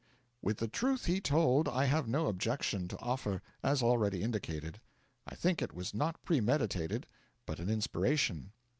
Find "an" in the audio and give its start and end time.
7.59-7.69